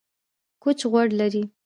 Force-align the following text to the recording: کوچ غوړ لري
کوچ 0.63 0.79
غوړ 0.91 1.07
لري 1.19 1.43